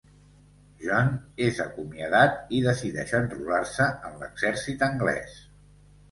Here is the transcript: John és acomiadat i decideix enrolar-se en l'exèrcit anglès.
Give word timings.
John 0.83 1.09
és 1.47 1.59
acomiadat 1.65 2.39
i 2.59 2.61
decideix 2.67 3.13
enrolar-se 3.19 3.87
en 4.09 4.15
l'exèrcit 4.23 4.87
anglès. 4.89 5.37